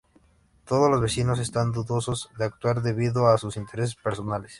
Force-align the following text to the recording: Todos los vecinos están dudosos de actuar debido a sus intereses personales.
Todos 0.65 0.89
los 0.89 0.99
vecinos 0.99 1.37
están 1.37 1.71
dudosos 1.73 2.31
de 2.35 2.45
actuar 2.45 2.81
debido 2.81 3.27
a 3.27 3.37
sus 3.37 3.55
intereses 3.55 3.95
personales. 3.95 4.49